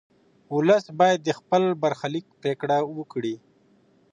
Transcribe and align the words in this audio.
ولس 0.55 0.85
باید 0.99 1.19
د 1.23 1.29
خپل 1.39 1.63
برخلیک 1.83 2.25
پرېکړه 2.39 2.77
وکړي. 2.97 3.35